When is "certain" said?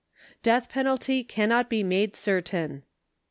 2.15-2.81